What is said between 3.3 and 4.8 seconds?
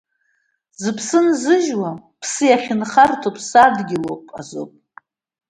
Ԥсадгьылуп азоуп.